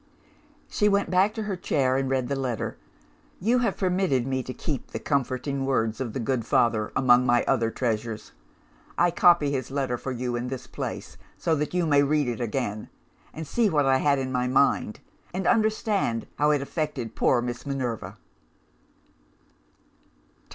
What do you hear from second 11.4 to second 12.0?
that you